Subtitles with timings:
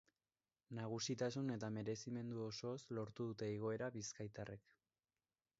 [0.77, 4.79] Nagusitasun eta merezimendu osoz lortu dute igoera bizkaitarrek.